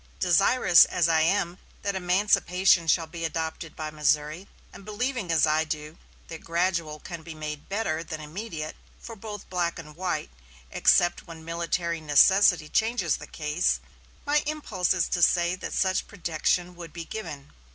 [0.19, 5.63] Desirous as I am that emancipation shall be adopted by Missouri, and believing as I
[5.63, 10.31] do that gradual can be made better than immediate for both black and white,
[10.71, 13.79] except when military necessity changes the case,
[14.25, 17.51] my impulse is to say that such protection would be given.